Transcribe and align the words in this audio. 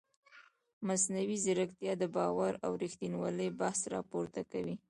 مصنوعي 0.87 1.37
ځیرکتیا 1.43 1.93
د 1.97 2.03
باور 2.15 2.53
او 2.65 2.71
ریښتینولۍ 2.83 3.49
بحث 3.61 3.79
راپورته 3.95 4.41
کوي. 4.51 4.75